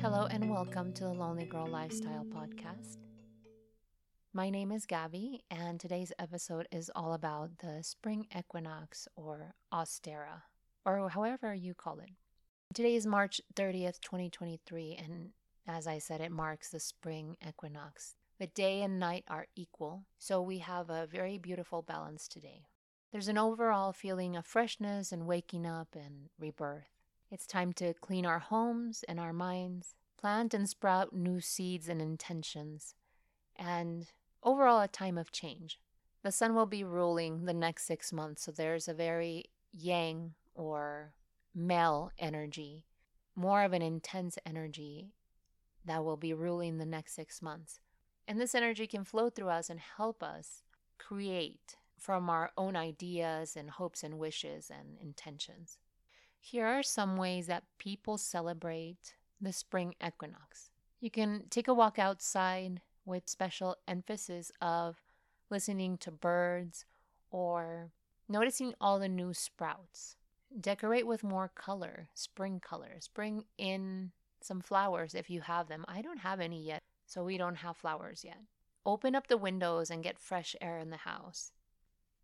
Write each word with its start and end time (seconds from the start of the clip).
Hello, 0.00 0.24
and 0.30 0.48
welcome 0.48 0.94
to 0.94 1.04
the 1.04 1.12
Lonely 1.12 1.44
Girl 1.44 1.66
Lifestyle 1.66 2.24
Podcast. 2.24 2.96
My 4.32 4.48
name 4.48 4.72
is 4.72 4.86
Gabby, 4.86 5.44
and 5.50 5.78
today's 5.78 6.14
episode 6.18 6.66
is 6.72 6.90
all 6.96 7.12
about 7.12 7.58
the 7.58 7.82
spring 7.82 8.26
equinox 8.34 9.06
or 9.14 9.52
Ostara, 9.70 10.44
or 10.86 11.10
however 11.10 11.52
you 11.54 11.74
call 11.74 11.98
it. 11.98 12.08
Today 12.72 12.94
is 12.94 13.06
March 13.06 13.42
30th, 13.54 14.00
2023, 14.00 14.94
and 14.94 15.32
as 15.68 15.86
I 15.86 15.98
said, 15.98 16.22
it 16.22 16.32
marks 16.32 16.70
the 16.70 16.80
spring 16.80 17.36
equinox. 17.46 18.14
The 18.42 18.48
day 18.48 18.82
and 18.82 18.98
night 18.98 19.24
are 19.28 19.46
equal, 19.54 20.02
so 20.18 20.42
we 20.42 20.58
have 20.58 20.90
a 20.90 21.06
very 21.06 21.38
beautiful 21.38 21.80
balance 21.80 22.26
today. 22.26 22.66
There's 23.12 23.28
an 23.28 23.38
overall 23.38 23.92
feeling 23.92 24.34
of 24.34 24.44
freshness 24.44 25.12
and 25.12 25.28
waking 25.28 25.64
up 25.64 25.94
and 25.94 26.28
rebirth. 26.40 26.88
It's 27.30 27.46
time 27.46 27.72
to 27.74 27.94
clean 27.94 28.26
our 28.26 28.40
homes 28.40 29.04
and 29.06 29.20
our 29.20 29.32
minds, 29.32 29.94
plant 30.16 30.54
and 30.54 30.68
sprout 30.68 31.12
new 31.12 31.40
seeds 31.40 31.88
and 31.88 32.02
intentions, 32.02 32.96
and 33.54 34.10
overall 34.42 34.80
a 34.80 34.88
time 34.88 35.18
of 35.18 35.30
change. 35.30 35.78
The 36.24 36.32
sun 36.32 36.56
will 36.56 36.66
be 36.66 36.82
ruling 36.82 37.44
the 37.44 37.54
next 37.54 37.84
six 37.84 38.12
months, 38.12 38.42
so 38.42 38.50
there's 38.50 38.88
a 38.88 38.92
very 38.92 39.44
yang 39.70 40.34
or 40.56 41.12
male 41.54 42.10
energy, 42.18 42.86
more 43.36 43.62
of 43.62 43.72
an 43.72 43.82
intense 43.82 44.36
energy 44.44 45.12
that 45.84 46.04
will 46.04 46.16
be 46.16 46.34
ruling 46.34 46.78
the 46.78 46.84
next 46.84 47.14
six 47.14 47.40
months. 47.40 47.78
And 48.26 48.40
this 48.40 48.54
energy 48.54 48.86
can 48.86 49.04
flow 49.04 49.30
through 49.30 49.48
us 49.48 49.68
and 49.68 49.80
help 49.80 50.22
us 50.22 50.62
create 50.98 51.76
from 51.98 52.28
our 52.30 52.50
own 52.56 52.76
ideas 52.76 53.56
and 53.56 53.70
hopes 53.70 54.02
and 54.02 54.18
wishes 54.18 54.70
and 54.70 54.96
intentions. 55.00 55.78
Here 56.40 56.66
are 56.66 56.82
some 56.82 57.16
ways 57.16 57.46
that 57.46 57.64
people 57.78 58.18
celebrate 58.18 59.14
the 59.40 59.52
spring 59.52 59.94
equinox. 60.04 60.70
You 61.00 61.10
can 61.10 61.44
take 61.50 61.68
a 61.68 61.74
walk 61.74 61.98
outside 61.98 62.80
with 63.04 63.28
special 63.28 63.76
emphasis 63.86 64.50
of 64.60 64.96
listening 65.50 65.98
to 65.98 66.10
birds 66.10 66.84
or 67.30 67.90
noticing 68.28 68.74
all 68.80 68.98
the 68.98 69.08
new 69.08 69.34
sprouts. 69.34 70.16
Decorate 70.60 71.06
with 71.06 71.24
more 71.24 71.50
color, 71.54 72.08
spring 72.14 72.60
colors. 72.60 73.08
Bring 73.12 73.44
in 73.58 74.12
some 74.40 74.60
flowers 74.60 75.14
if 75.14 75.30
you 75.30 75.40
have 75.42 75.68
them. 75.68 75.84
I 75.88 76.02
don't 76.02 76.18
have 76.18 76.40
any 76.40 76.62
yet, 76.62 76.82
so 77.06 77.24
we 77.24 77.36
don't 77.36 77.56
have 77.56 77.76
flowers 77.76 78.24
yet. 78.24 78.38
Open 78.84 79.14
up 79.14 79.28
the 79.28 79.36
windows 79.36 79.90
and 79.90 80.02
get 80.02 80.18
fresh 80.18 80.56
air 80.60 80.78
in 80.78 80.90
the 80.90 80.98
house. 80.98 81.52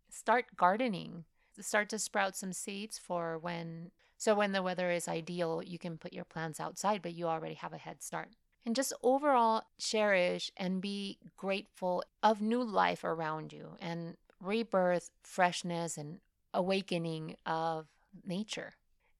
Start 0.09 0.57
gardening. 0.57 1.25
Start 1.59 1.89
to 1.89 1.99
sprout 1.99 2.35
some 2.35 2.53
seeds 2.53 2.97
for 2.97 3.37
when 3.37 3.91
so 4.19 4.35
when 4.35 4.51
the 4.51 4.61
weather 4.61 4.91
is 4.91 5.07
ideal, 5.07 5.63
you 5.65 5.79
can 5.79 5.97
put 5.97 6.11
your 6.11 6.25
plants 6.25 6.59
outside, 6.59 7.01
but 7.01 7.13
you 7.13 7.27
already 7.27 7.55
have 7.55 7.71
a 7.71 7.77
head 7.77 8.03
start. 8.03 8.29
And 8.65 8.75
just 8.75 8.91
overall 9.01 9.63
cherish 9.79 10.51
and 10.57 10.81
be 10.81 11.19
grateful 11.37 12.03
of 12.21 12.41
new 12.41 12.61
life 12.61 13.05
around 13.05 13.53
you 13.53 13.77
and 13.79 14.17
rebirth, 14.41 15.09
freshness, 15.23 15.97
and 15.97 16.19
awakening 16.53 17.37
of 17.45 17.87
nature. 18.25 18.73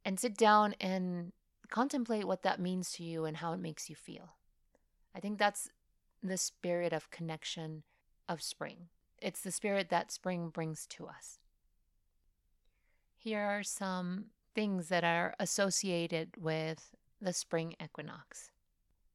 And 0.03 0.19
sit 0.19 0.37
down 0.37 0.75
and 0.81 1.31
contemplate 1.69 2.27
what 2.27 2.43
that 2.43 2.59
means 2.59 2.91
to 2.93 3.03
you 3.03 3.23
and 3.23 3.37
how 3.37 3.53
it 3.53 3.59
makes 3.59 3.89
you 3.89 3.95
feel. 3.95 4.33
I 5.19 5.21
think 5.21 5.37
that's 5.37 5.69
the 6.23 6.37
spirit 6.37 6.93
of 6.93 7.11
connection 7.11 7.83
of 8.29 8.41
spring. 8.41 8.87
It's 9.21 9.41
the 9.41 9.51
spirit 9.51 9.89
that 9.89 10.13
spring 10.13 10.47
brings 10.47 10.85
to 10.91 11.07
us. 11.07 11.39
Here 13.17 13.41
are 13.41 13.61
some 13.61 14.27
things 14.55 14.87
that 14.87 15.03
are 15.03 15.35
associated 15.37 16.37
with 16.37 16.95
the 17.19 17.33
spring 17.33 17.75
equinox. 17.83 18.51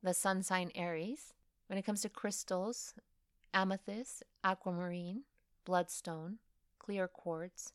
The 0.03 0.12
sun 0.12 0.43
sign 0.43 0.73
Aries. 0.75 1.33
When 1.69 1.78
it 1.78 1.87
comes 1.87 2.03
to 2.03 2.11
crystals, 2.11 2.93
amethyst, 3.55 4.25
aquamarine, 4.45 5.23
bloodstone, 5.65 6.37
clear 6.78 7.09
quartz, 7.09 7.73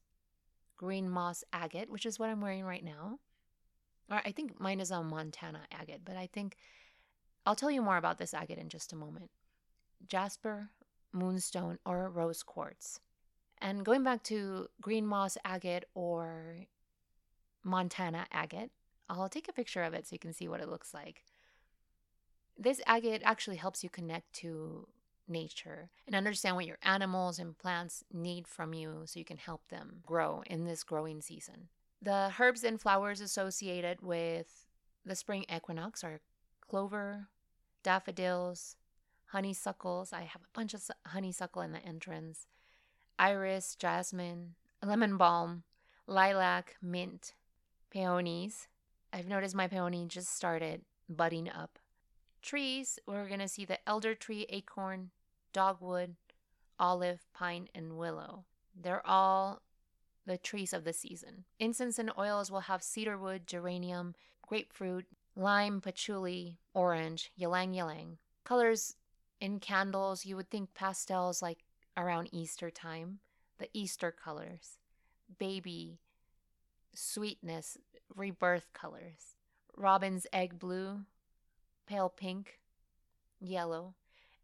green 0.78 1.09
moss 1.09 1.44
agate, 1.52 1.90
which 1.90 2.06
is 2.06 2.20
what 2.20 2.30
I'm 2.30 2.42
wearing 2.42 2.64
right 2.64 2.86
now. 2.86 3.18
Or 4.08 4.22
I 4.24 4.32
think 4.32 4.59
mine 4.59 4.80
is 4.80 4.92
a 4.92 5.02
Montana 5.02 5.62
agate, 5.72 6.02
but 6.06 6.16
I 6.16 6.28
think 6.32 6.58
I'll 7.50 7.56
tell 7.56 7.72
you 7.72 7.82
more 7.82 7.98
about 7.98 8.20
this 8.20 8.36
agate 8.36 8.60
in 8.60 8.70
just 8.70 8.94
a 8.94 8.96
moment. 8.96 9.32
Jasper, 10.08 10.70
moonstone, 11.12 11.80
or 11.84 12.08
rose 12.08 12.44
quartz. 12.44 13.00
And 13.60 13.84
going 13.84 14.04
back 14.04 14.22
to 14.26 14.68
green 14.80 15.08
moss 15.08 15.36
agate 15.44 15.86
or 15.96 16.68
Montana 17.64 18.28
agate. 18.32 18.70
I'll 19.09 19.30
take 19.30 19.50
a 19.50 19.54
picture 19.54 19.82
of 19.82 19.96
it 19.96 20.06
so 20.06 20.14
you 20.14 20.20
can 20.20 20.32
see 20.32 20.48
what 20.48 20.62
it 20.62 20.70
looks 20.70 20.94
like. 20.94 21.24
This 22.56 22.82
agate 22.86 23.24
actually 23.26 23.58
helps 23.58 23.84
you 23.84 23.90
connect 23.90 24.32
to 24.34 24.88
nature 25.28 25.90
and 26.06 26.16
understand 26.16 26.56
what 26.56 26.68
your 26.68 26.78
animals 26.84 27.40
and 27.40 27.58
plants 27.58 28.04
need 28.14 28.48
from 28.48 28.76
you 28.76 29.02
so 29.06 29.18
you 29.18 29.26
can 29.26 29.38
help 29.38 29.68
them 29.70 30.02
grow 30.06 30.44
in 30.46 30.66
this 30.66 30.84
growing 30.84 31.20
season. 31.20 31.70
The 32.00 32.32
herbs 32.40 32.64
and 32.64 32.80
flowers 32.80 33.22
associated 33.22 34.04
with 34.04 34.68
the 35.04 35.16
spring 35.16 35.46
equinox 35.52 36.04
are 36.04 36.20
clover, 36.62 37.28
daffodils, 37.84 38.75
honeysuckles. 39.28 40.13
I 40.13 40.22
have 40.22 40.41
a 40.41 40.57
bunch 40.57 40.73
of 40.73 40.84
honeysuckle 41.07 41.62
in 41.62 41.72
the 41.72 41.85
entrance, 41.85 42.47
iris, 43.17 43.75
jasmine, 43.75 44.56
lemon 44.84 45.17
balm, 45.17 45.63
lilac, 46.07 46.75
mint, 46.81 47.34
peonies. 47.90 48.67
I've 49.12 49.28
noticed 49.28 49.56
my 49.56 49.67
peony 49.67 50.06
just 50.07 50.35
started 50.35 50.81
budding 51.07 51.50
up. 51.50 51.79
Trees, 52.41 53.00
we're 53.06 53.28
going 53.28 53.40
to 53.40 53.47
see 53.47 53.66
the 53.66 53.79
elder 53.88 54.16
tree, 54.16 54.46
acorn, 54.50 55.09
dogwood, 55.51 56.16
olive, 56.79 57.25
pine, 57.34 57.67
and 57.75 57.97
willow. 57.97 58.46
They're 58.79 59.06
all 59.06 59.61
the 60.25 60.38
trees 60.38 60.73
of 60.73 60.84
the 60.84 60.94
season. 60.94 61.44
Incense 61.59 62.00
and 62.00 62.11
oils 62.17 62.51
will 62.51 62.61
have 62.61 62.84
cedarwood, 62.84 63.47
geranium, 63.47 64.13
grapefruit, 64.47 65.06
lime, 65.40 65.82
patchouli, 65.82 66.58
orange, 66.74 67.32
ylang 67.38 67.74
ylang. 67.74 68.18
Colors 68.44 68.96
in 69.40 69.60
candles, 69.60 70.26
you 70.26 70.36
would 70.36 70.50
think 70.50 70.74
pastels 70.74 71.42
like 71.42 71.64
around 71.96 72.30
Easter 72.32 72.70
time, 72.70 73.20
the 73.58 73.70
Easter 73.74 74.12
colors. 74.12 74.78
Baby, 75.38 76.00
sweetness, 76.94 77.78
rebirth 78.16 78.74
colors 78.74 79.36
robin's 79.80 80.28
egg 80.34 80.60
blue, 80.60 81.00
pale 81.88 82.10
pink, 82.10 82.60
yellow, 83.40 83.96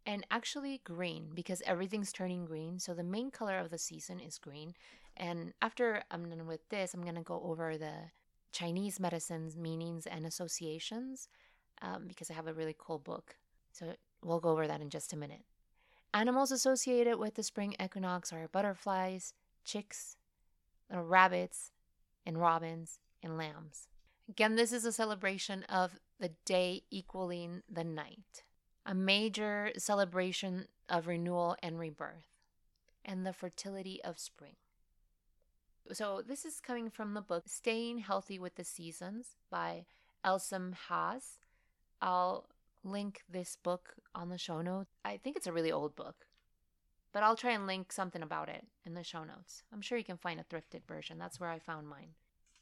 and 0.04 0.26
actually 0.30 0.80
green 0.82 1.30
because 1.34 1.62
everything's 1.66 2.12
turning 2.12 2.46
green. 2.46 2.78
So 2.78 2.94
the 2.94 3.04
main 3.04 3.30
color 3.30 3.58
of 3.58 3.70
the 3.70 3.78
season 3.78 4.18
is 4.18 4.38
green. 4.38 4.74
And 5.16 5.52
after 5.60 6.02
I'm 6.10 6.28
done 6.28 6.46
with 6.46 6.66
this, 6.70 6.94
I'm 6.94 7.02
going 7.02 7.14
to 7.16 7.20
go 7.20 7.40
over 7.44 7.76
the 7.76 8.10
Chinese 8.56 8.98
medicine's 8.98 9.54
meanings 9.54 10.06
and 10.06 10.24
associations 10.24 11.28
um, 11.82 12.04
because 12.08 12.30
I 12.30 12.34
have 12.34 12.46
a 12.46 12.54
really 12.54 12.74
cool 12.78 12.98
book. 12.98 13.36
So 13.72 13.92
we'll 14.24 14.40
go 14.40 14.48
over 14.48 14.66
that 14.66 14.80
in 14.80 14.88
just 14.88 15.12
a 15.12 15.16
minute. 15.16 15.42
Animals 16.14 16.50
associated 16.50 17.18
with 17.18 17.34
the 17.34 17.42
spring 17.42 17.74
equinox 17.78 18.32
are 18.32 18.48
butterflies, 18.48 19.34
chicks, 19.62 20.16
little 20.88 21.04
rabbits, 21.04 21.70
and 22.24 22.40
robins 22.40 22.98
and 23.22 23.36
lambs. 23.36 23.88
Again, 24.26 24.56
this 24.56 24.72
is 24.72 24.86
a 24.86 24.92
celebration 24.92 25.64
of 25.64 25.98
the 26.18 26.30
day 26.46 26.84
equaling 26.90 27.62
the 27.70 27.84
night, 27.84 28.42
a 28.86 28.94
major 28.94 29.70
celebration 29.76 30.66
of 30.88 31.06
renewal 31.06 31.56
and 31.62 31.78
rebirth, 31.78 32.38
and 33.04 33.26
the 33.26 33.34
fertility 33.34 34.02
of 34.02 34.18
spring. 34.18 34.56
So, 35.92 36.20
this 36.26 36.44
is 36.44 36.60
coming 36.60 36.90
from 36.90 37.14
the 37.14 37.20
book 37.20 37.44
Staying 37.48 37.98
Healthy 37.98 38.40
with 38.40 38.56
the 38.56 38.64
Seasons 38.64 39.36
by 39.50 39.84
Elson 40.24 40.74
Haas. 40.88 41.38
I'll 42.02 42.48
link 42.82 43.22
this 43.28 43.56
book 43.62 43.94
on 44.14 44.28
the 44.28 44.38
show 44.38 44.62
notes. 44.62 44.90
I 45.04 45.16
think 45.16 45.36
it's 45.36 45.46
a 45.46 45.52
really 45.52 45.70
old 45.70 45.94
book, 45.94 46.26
but 47.12 47.22
I'll 47.22 47.36
try 47.36 47.52
and 47.52 47.68
link 47.68 47.92
something 47.92 48.22
about 48.22 48.48
it 48.48 48.66
in 48.84 48.94
the 48.94 49.04
show 49.04 49.22
notes. 49.22 49.62
I'm 49.72 49.80
sure 49.80 49.96
you 49.96 50.04
can 50.04 50.16
find 50.16 50.40
a 50.40 50.44
thrifted 50.44 50.84
version. 50.88 51.18
That's 51.18 51.38
where 51.38 51.50
I 51.50 51.60
found 51.60 51.88
mine. 51.88 52.14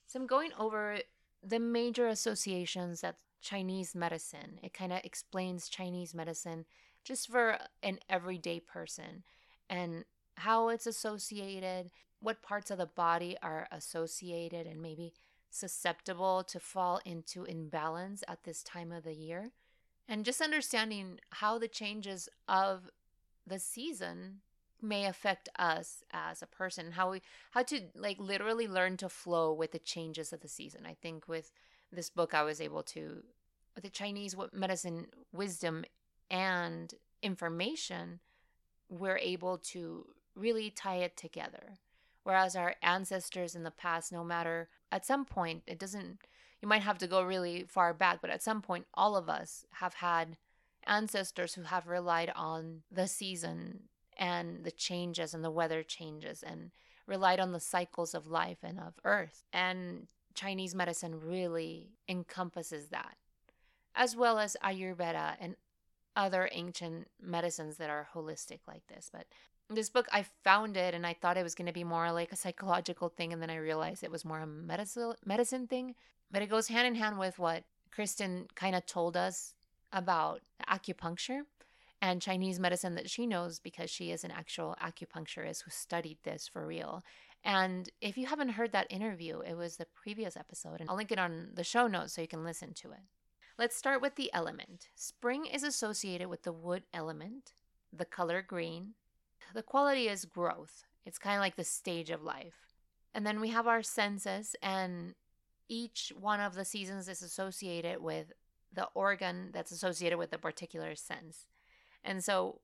So 0.07 0.21
I'm 0.21 0.27
going 0.27 0.51
over 0.59 0.99
the 1.43 1.59
major 1.59 2.09
associations 2.09 3.01
that 3.01 3.17
Chinese 3.41 3.95
medicine. 3.95 4.59
It 4.63 4.75
kind 4.75 4.93
of 4.93 5.01
explains 5.03 5.69
Chinese 5.69 6.15
medicine 6.15 6.67
just 7.05 7.31
for 7.31 7.59
an 7.83 8.01
everyday 8.09 8.61
person 8.61 9.25
and 9.71 10.05
how 10.37 10.69
it's 10.69 10.87
associated, 10.87 11.91
what 12.25 12.43
parts 12.43 12.71
of 12.71 12.79
the 12.79 12.87
body 12.87 13.37
are 13.43 13.69
associated 13.71 14.67
and 14.67 14.81
maybe 14.81 15.13
susceptible 15.51 16.43
to 16.43 16.59
fall 16.59 17.01
into 17.05 17.45
imbalance 17.45 18.25
at 18.27 18.45
this 18.45 18.63
time 18.63 18.91
of 18.91 19.05
the 19.05 19.15
year. 19.15 19.51
And 20.09 20.25
just 20.25 20.41
understanding 20.41 21.21
how 21.31 21.59
the 21.59 21.69
changes 21.69 22.29
of 22.49 22.91
the 23.47 23.59
season 23.59 24.41
may 24.81 25.07
affect 25.07 25.49
us 25.59 26.03
as 26.13 26.43
a 26.43 26.47
person 26.47 26.93
how 26.93 27.11
we 27.11 27.23
how 27.53 27.63
to 27.63 27.81
like 27.95 28.19
literally 28.19 28.69
learn 28.69 28.99
to 28.99 29.09
flow 29.09 29.51
with 29.53 29.73
the 29.73 29.79
changes 29.79 30.31
of 30.31 30.41
the 30.41 30.49
season 30.49 30.85
i 30.85 30.93
think 30.93 31.27
with 31.27 31.51
this 31.91 32.11
book 32.11 32.35
i 32.35 32.43
was 32.43 32.61
able 32.61 32.83
to 32.83 33.23
the 33.81 33.89
chinese 33.89 34.37
medicine 34.53 35.07
wisdom 35.33 35.85
and 36.31 36.95
information 37.23 38.21
we're 38.91 39.17
able 39.19 39.57
to 39.57 40.07
really 40.35 40.71
tie 40.71 40.97
it 40.97 41.17
together 41.17 41.79
whereas 42.25 42.57
our 42.57 42.75
ancestors 42.83 43.55
in 43.55 43.63
the 43.63 43.71
past 43.71 44.13
no 44.13 44.25
matter 44.25 44.69
at 44.91 45.07
some 45.07 45.25
point 45.25 45.63
it 45.67 45.79
doesn't 45.79 46.19
you 46.61 46.69
might 46.69 46.83
have 46.83 46.99
to 46.99 47.07
go 47.07 47.23
really 47.23 47.65
far 47.69 47.95
back 47.95 48.21
but 48.21 48.31
at 48.31 48.43
some 48.43 48.61
point 48.61 48.87
all 48.95 49.17
of 49.17 49.29
us 49.29 49.65
have 49.75 49.95
had 49.95 50.37
ancestors 50.87 51.55
who 51.55 51.63
have 51.63 51.87
relied 51.87 52.33
on 52.35 52.83
the 52.91 53.07
season 53.07 53.85
and 54.17 54.65
the 54.65 54.71
changes 54.71 55.35
and 55.35 55.45
the 55.45 55.51
weather 55.51 55.83
changes 55.83 56.43
and 56.43 56.71
relied 57.07 57.41
on 57.41 57.53
the 57.53 57.61
cycles 57.61 58.15
of 58.15 58.27
life 58.27 58.59
and 58.63 58.79
of 58.79 58.95
earth. 59.05 59.45
And 59.53 60.07
Chinese 60.35 60.75
medicine 60.75 61.21
really 61.21 61.91
encompasses 62.09 62.89
that, 62.89 63.17
as 63.95 64.17
well 64.17 64.39
as 64.39 64.57
Ayurveda 64.63 65.37
and 65.41 65.57
other 66.17 66.49
ancient 66.53 67.09
medicines 67.21 67.77
that 67.77 67.91
are 67.91 68.09
holistic 68.15 68.61
like 68.67 68.87
this. 68.87 69.11
But 69.13 69.27
this 69.71 69.91
book, 69.91 70.07
I 70.13 70.25
found 70.43 70.77
it 70.77 70.95
and 70.95 71.07
I 71.07 71.15
thought 71.15 71.37
it 71.37 71.43
was 71.43 71.55
going 71.55 71.67
to 71.67 71.73
be 71.73 71.85
more 71.85 72.13
like 72.13 72.33
a 72.33 72.37
psychological 72.37 73.09
thing. 73.09 73.33
And 73.33 73.41
then 73.41 73.51
I 73.51 73.57
realized 73.57 74.03
it 74.03 74.11
was 74.11 74.25
more 74.25 74.41
a 74.41 74.47
medicine, 74.47 75.15
medicine 75.25 75.67
thing. 75.67 75.95
But 76.31 76.43
it 76.43 76.51
goes 76.51 76.69
hand 76.69 76.87
in 76.87 76.95
hand 76.95 77.19
with 77.19 77.39
what 77.39 77.65
Kristen 77.91 78.49
kind 78.55 78.75
of 78.75 78.87
told 78.87 79.17
us 79.17 79.55
about 79.93 80.41
acupuncture 80.69 81.43
and 82.03 82.21
Chinese 82.21 82.61
medicine 82.61 82.97
that 82.97 83.09
she 83.09 83.27
knows 83.27 83.61
because 83.61 83.89
she 83.89 84.11
is 84.11 84.25
an 84.25 84.31
actual 84.31 84.77
acupuncturist 84.83 85.63
who 85.63 85.71
studied 85.71 86.19
this 86.25 86.47
for 86.47 86.67
real. 86.67 87.03
And 87.45 87.89
if 88.01 88.17
you 88.19 88.27
haven't 88.27 88.51
heard 88.51 88.73
that 88.73 88.91
interview, 88.91 89.41
it 89.41 89.57
was 89.57 89.77
the 89.77 89.87
previous 89.87 90.37
episode, 90.37 90.81
and 90.81 90.89
I'll 90.89 90.97
link 90.97 91.13
it 91.13 91.19
on 91.19 91.51
the 91.55 91.65
show 91.65 91.87
notes 91.87 92.15
so 92.15 92.23
you 92.23 92.29
can 92.29 92.45
listen 92.45 92.73
to 92.75 92.93
it. 92.93 93.01
Let's 93.59 93.77
start 93.77 94.03
with 94.03 94.17
the 94.17 94.33
element. 94.35 94.89
Spring 94.95 95.47
is 95.47 95.63
associated 95.63 96.29
with 96.29 96.43
the 96.43 96.53
wood 96.53 96.83
element, 96.93 97.53
the 97.93 98.05
color 98.05 98.43
green. 98.43 98.95
The 99.55 99.63
quality 99.63 100.09
is 100.09 100.25
growth, 100.25 100.83
it's 101.07 101.19
kind 101.19 101.37
of 101.37 101.41
like 101.41 101.55
the 101.55 101.63
stage 101.63 102.11
of 102.11 102.25
life. 102.25 102.75
And 103.15 103.25
then 103.25 103.41
we 103.41 103.51
have 103.51 103.69
our 103.69 103.85
senses, 103.85 104.57
and 104.61 105.15
each 105.69 106.13
one 106.19 106.41
of 106.41 106.57
the 106.57 106.65
seasons 106.65 107.09
is 107.09 107.23
associated 107.23 108.03
with 108.03 108.33
the 108.73 108.89
organ 108.95 109.51
that's 109.53 109.71
associated 109.71 110.19
with 110.19 110.33
a 110.33 110.39
particular 110.39 110.97
sense. 110.97 111.47
And 112.03 112.25
so 112.25 112.63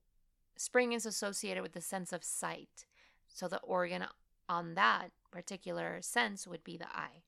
spring 0.56 0.92
is 0.92 1.06
associated 1.06 1.62
with 1.62 1.74
the 1.74 1.80
sense 1.80 2.12
of 2.12 2.24
sight. 2.24 2.86
So 3.28 3.46
the 3.46 3.60
organ 3.60 4.06
on 4.48 4.74
that 4.74 5.10
particular 5.30 5.98
sense 6.02 6.48
would 6.48 6.64
be 6.64 6.76
the 6.76 6.88
eye. 6.88 7.22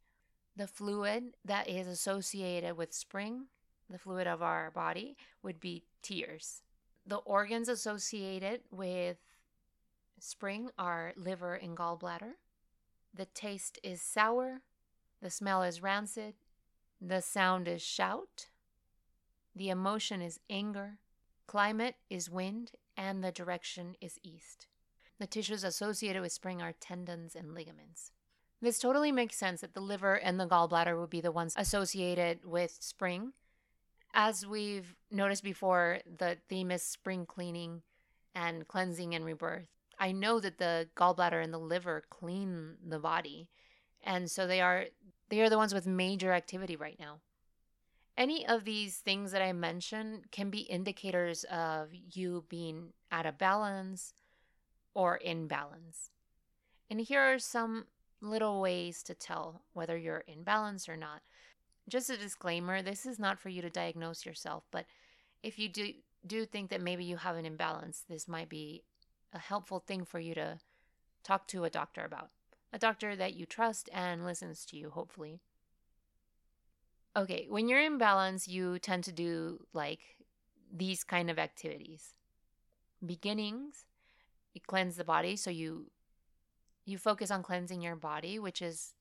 The 0.57 0.67
fluid 0.67 1.37
that 1.45 1.69
is 1.69 1.87
associated 1.87 2.77
with 2.77 2.93
spring, 2.93 3.47
the 3.89 3.99
fluid 3.99 4.27
of 4.27 4.43
our 4.43 4.73
body, 4.73 5.17
would 5.41 5.61
be 5.61 5.85
tears. 6.03 6.63
The 7.07 7.19
organs 7.19 7.69
associated 7.69 8.63
with 8.73 9.19
spring 10.23 10.71
are 10.79 11.13
liver 11.17 11.55
and 11.55 11.77
gallbladder. 11.77 12.35
The 13.13 13.27
taste 13.27 13.79
is 13.83 14.01
sour. 14.01 14.63
The 15.21 15.31
smell 15.31 15.63
is 15.65 15.83
rancid. 15.83 16.35
The 17.01 17.21
sound 17.21 17.67
is 17.67 17.83
shout. 17.83 18.47
The 19.55 19.69
emotion 19.69 20.23
is 20.23 20.39
anger. 20.49 20.99
Climate 21.47 21.97
is 22.09 22.31
wind, 22.31 22.71
and 22.97 23.23
the 23.23 23.33
direction 23.33 23.97
is 24.01 24.21
east. 24.23 24.69
The 25.19 25.27
tissues 25.27 25.65
associated 25.65 26.23
with 26.23 26.33
spring 26.33 26.63
are 26.63 26.73
tendons 26.73 27.35
and 27.35 27.53
ligaments. 27.53 28.13
This 28.61 28.79
totally 28.79 29.11
makes 29.11 29.37
sense 29.37 29.61
that 29.61 29.75
the 29.75 29.81
liver 29.81 30.15
and 30.15 30.39
the 30.39 30.47
gallbladder 30.47 30.99
would 30.99 31.11
be 31.11 31.21
the 31.21 31.33
ones 31.33 31.55
associated 31.57 32.45
with 32.45 32.77
spring. 32.81 33.33
As 34.15 34.47
we've 34.47 34.95
noticed 35.11 35.43
before, 35.43 35.99
the 36.07 36.39
theme 36.49 36.71
is 36.71 36.83
spring 36.83 37.27
cleaning 37.27 37.83
and 38.37 38.69
cleansing 38.69 39.15
and 39.17 39.25
rebirth. 39.25 39.67
I 40.03 40.11
know 40.11 40.41
that 40.41 40.59
the 40.59 40.89
gallbladder 40.97 41.41
and 41.41 41.55
the 41.55 41.59
liver 41.59 42.03
clean 42.11 42.75
the 42.85 42.99
body, 42.99 43.49
and 44.03 44.29
so 44.29 44.49
they 44.49 44.61
are 44.61 44.87
they 45.29 45.41
are 45.43 45.49
the 45.49 45.57
ones 45.57 45.73
with 45.73 45.87
major 45.87 46.33
activity 46.33 46.75
right 46.75 46.99
now. 46.99 47.21
Any 48.19 48.45
of 48.45 48.65
these 48.65 48.97
things 48.97 49.31
that 49.31 49.43
I 49.43 49.53
mentioned 49.53 50.33
can 50.33 50.51
be 50.51 50.63
indicators 50.63 51.45
of 51.45 51.91
you 51.93 52.45
being 52.49 52.95
out 53.13 53.27
of 53.27 53.39
balance 53.39 54.13
or 54.93 55.19
in 55.19 55.47
balance. 55.47 56.11
And 56.91 57.01
here 57.01 57.21
are 57.21 57.39
some 57.39 57.87
little 58.21 58.61
ways 58.61 59.05
to 59.05 59.15
tell 59.15 59.63
whether 59.73 59.97
you're 59.97 60.25
in 60.27 60.43
balance 60.43 60.89
or 60.89 60.97
not. 60.97 61.23
Just 61.89 62.11
a 62.11 62.17
disclaimer 62.17 62.83
this 62.83 63.07
is 63.07 63.21
not 63.21 63.39
for 63.39 63.51
you 63.51 63.63
to 63.63 63.71
diagnose 63.71 64.27
yourself, 64.27 64.65
but 64.73 64.85
if 65.45 65.61
you 65.61 65.69
do, 65.69 65.93
do 66.27 66.45
think 66.45 66.71
that 66.71 66.83
maybe 66.83 67.05
you 67.05 67.19
have 67.19 67.37
an 67.37 67.47
imbalance, 67.47 68.05
this 68.09 68.27
might 68.27 68.49
be 68.49 68.83
a 69.33 69.39
helpful 69.39 69.81
thing 69.81 70.05
for 70.05 70.21
you 70.21 70.35
to 70.35 70.59
talk 71.25 71.47
to 71.49 71.65
a 71.65 71.71
doctor 71.71 72.05
about. 72.05 72.31
A 72.73 72.79
doctor 72.79 73.15
that 73.17 73.35
you 73.35 73.47
trust 73.47 73.89
and 73.93 74.25
listens 74.25 74.65
to 74.67 74.77
you, 74.77 74.91
hopefully. 74.91 75.41
Okay, 77.15 77.47
when 77.49 77.69
you're 77.69 77.81
in 77.81 77.99
balance, 77.99 78.49
you 78.49 78.79
tend 78.79 79.05
to 79.05 79.13
do 79.13 79.67
like 79.75 80.01
these 80.75 81.05
kind 81.05 81.29
of 81.31 81.39
activities. 81.39 82.15
Beginnings, 83.05 83.85
you 84.55 84.61
cleanse 84.67 84.97
the 84.97 85.05
body, 85.05 85.37
so 85.37 85.51
you 85.51 85.91
you 86.85 86.99
focus 86.99 87.31
on 87.31 87.43
cleansing 87.43 87.83
your 87.83 87.97
body, 87.97 88.39
which 88.39 88.63
is 88.63 88.95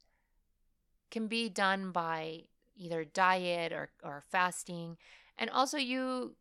can 1.10 1.27
be 1.27 1.50
done 1.50 1.92
by 1.92 2.42
either 2.75 3.06
diet 3.06 3.72
or 3.72 3.89
or 4.04 4.24
fasting. 4.30 4.98
And 5.38 5.50
also 5.50 5.77
you 5.77 6.36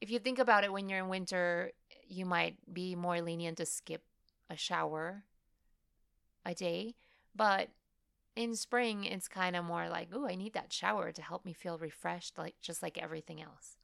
if 0.00 0.10
you 0.10 0.18
think 0.18 0.38
about 0.38 0.64
it 0.64 0.72
when 0.72 0.88
you're 0.88 0.98
in 0.98 1.08
winter, 1.08 1.72
you 2.06 2.26
might 2.26 2.56
be 2.72 2.94
more 2.94 3.20
lenient 3.20 3.58
to 3.58 3.66
skip 3.66 4.02
a 4.50 4.56
shower 4.56 5.24
a 6.44 6.54
day, 6.54 6.94
but 7.34 7.68
in 8.36 8.54
spring 8.54 9.04
it's 9.04 9.28
kind 9.28 9.56
of 9.56 9.64
more 9.64 9.88
like 9.88 10.08
oh 10.12 10.28
i 10.28 10.34
need 10.34 10.52
that 10.52 10.70
shower 10.70 11.10
to 11.10 11.22
help 11.22 11.46
me 11.46 11.54
feel 11.54 11.78
refreshed 11.78 12.36
like 12.36 12.54
just 12.60 12.82
like 12.82 12.98
everything 12.98 13.42
else. 13.42 13.76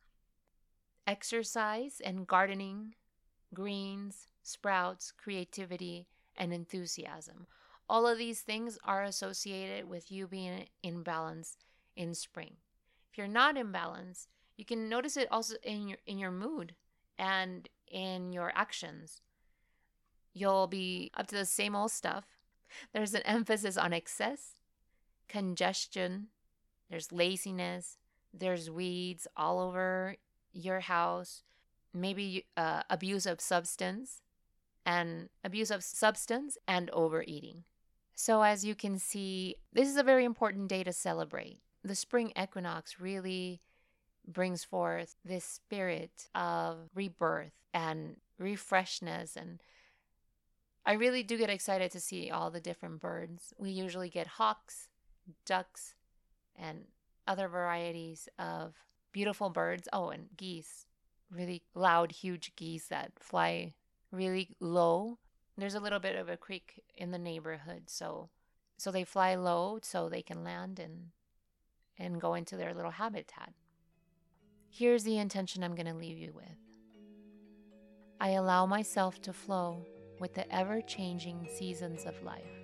Exercise 1.07 2.01
and 2.05 2.27
gardening 2.27 2.95
greens 3.55 4.29
sprouts 4.43 5.13
creativity 5.13 6.07
and 6.37 6.53
enthusiasm. 6.53 7.47
All 7.89 8.07
of 8.07 8.19
these 8.19 8.41
things 8.41 8.79
are 8.85 9.03
associated 9.03 9.89
with 9.89 10.13
you 10.13 10.27
being 10.27 10.67
in 10.83 11.03
balance 11.03 11.57
in 11.97 12.15
spring. 12.15 12.57
If 13.11 13.19
you're 13.19 13.29
not 13.29 13.57
in 13.57 13.73
balance 13.73 14.29
you 14.63 14.77
can 14.77 14.89
notice 14.89 15.17
it 15.17 15.29
also 15.31 15.55
in 15.63 15.89
your 15.89 15.99
in 16.07 16.19
your 16.19 16.31
mood 16.31 16.75
and 17.19 17.69
in 17.91 18.33
your 18.33 18.53
actions 18.55 19.21
you'll 20.33 20.67
be 20.67 21.11
up 21.15 21.27
to 21.27 21.35
the 21.35 21.45
same 21.45 21.75
old 21.75 21.91
stuff 21.91 22.25
there's 22.93 23.15
an 23.15 23.23
emphasis 23.23 23.77
on 23.77 23.93
excess, 23.93 24.57
congestion, 25.29 26.29
there's 26.91 27.13
laziness, 27.13 27.99
there's 28.33 28.71
weeds 28.71 29.27
all 29.37 29.61
over 29.61 30.17
your 30.53 30.81
house, 30.81 31.43
maybe 31.93 32.47
uh, 32.57 32.83
abuse 32.91 33.27
of 33.27 33.41
substance 33.41 34.23
and 34.85 35.29
abuse 35.45 35.71
of 35.71 35.83
substance 35.83 36.59
and 36.67 36.91
overeating. 36.91 37.65
So, 38.15 38.43
as 38.43 38.65
you 38.65 38.75
can 38.75 38.99
see, 38.99 39.57
this 39.73 39.89
is 39.89 39.97
a 39.97 40.03
very 40.03 40.25
important 40.25 40.69
day 40.69 40.85
to 40.85 40.93
celebrate. 40.93 41.61
The 41.83 41.95
spring 41.95 42.33
equinox 42.41 43.01
really 43.01 43.61
brings 44.27 44.65
forth 44.65 45.17
this 45.25 45.45
spirit 45.45 46.29
of 46.35 46.91
rebirth 46.95 47.53
and 47.75 48.17
refreshness 48.41 49.37
and 49.37 49.61
I 50.85 50.95
really 50.95 51.23
do 51.23 51.39
get 51.39 51.51
excited 51.51 51.93
to 51.93 52.01
see 52.01 52.31
all 52.31 52.51
the 52.51 52.61
different 52.61 53.01
birds. 53.01 53.55
We 53.57 53.71
usually 53.71 54.09
get 54.09 54.27
hawks, 54.27 54.89
ducks, 55.47 55.95
and 56.57 56.87
other 57.27 57.47
varieties 57.47 58.29
of 58.39 58.75
beautiful 59.13 59.49
birds. 59.49 59.89
Oh, 59.93 60.09
and 60.09 60.29
geese. 60.37 60.87
Really 61.31 61.63
loud, 61.75 62.13
huge 62.13 62.57
geese 62.57 62.89
that 62.89 63.13
fly 63.21 63.75
really 64.11 64.57
low. 64.61 65.19
There's 65.57 65.75
a 65.75 65.81
little 65.81 66.01
bit 66.01 66.17
of 66.17 66.29
a 66.29 66.37
creek 66.37 66.83
in 66.97 67.11
the 67.11 67.19
neighborhood, 67.19 67.85
so 67.87 68.31
so 68.77 68.91
they 68.91 69.05
fly 69.05 69.35
low 69.35 69.79
so 69.83 70.09
they 70.09 70.23
can 70.23 70.43
land 70.43 70.79
and 70.81 71.11
and 71.99 72.21
go 72.21 72.35
into 72.35 72.57
their 72.57 72.75
little 72.75 72.91
habitat. 72.91 73.53
Here's 74.75 75.05
the 75.05 75.19
intention 75.19 75.63
I'm 75.63 75.75
going 75.75 75.87
to 75.87 75.93
leave 75.93 76.17
you 76.17 76.33
with. 76.35 76.47
I 78.19 78.31
allow 78.31 78.65
myself 78.65 79.21
to 79.21 79.33
flow 79.35 79.85
with 80.19 80.33
the 80.33 80.51
ever 80.51 80.81
changing 80.81 81.47
seasons 81.59 82.07
of 82.07 82.23
life. 82.23 82.62